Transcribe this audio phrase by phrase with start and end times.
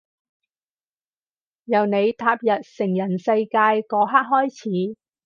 [1.65, 3.49] 由你踏入成人世界
[3.87, 4.97] 嗰刻開始